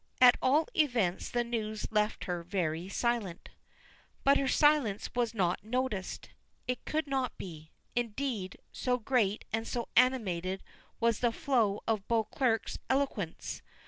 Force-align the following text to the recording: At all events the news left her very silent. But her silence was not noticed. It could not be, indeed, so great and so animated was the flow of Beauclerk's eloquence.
At 0.19 0.35
all 0.41 0.67
events 0.75 1.29
the 1.29 1.43
news 1.43 1.85
left 1.91 2.23
her 2.23 2.41
very 2.41 2.89
silent. 2.89 3.49
But 4.23 4.39
her 4.39 4.47
silence 4.47 5.11
was 5.13 5.35
not 5.35 5.63
noticed. 5.63 6.31
It 6.67 6.85
could 6.85 7.05
not 7.05 7.37
be, 7.37 7.69
indeed, 7.95 8.57
so 8.71 8.97
great 8.97 9.45
and 9.53 9.67
so 9.67 9.89
animated 9.95 10.63
was 10.99 11.19
the 11.19 11.31
flow 11.31 11.81
of 11.87 12.07
Beauclerk's 12.07 12.79
eloquence. 12.89 13.61